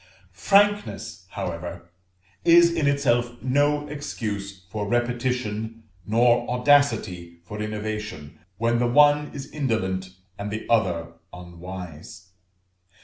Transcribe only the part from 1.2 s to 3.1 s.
however, is in